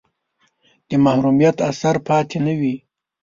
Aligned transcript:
د 0.87 0.89
محرومیت 1.03 1.57
اثر 1.69 1.95
پاتې 2.07 2.37
نه 2.45 2.53
وي. 2.59 2.75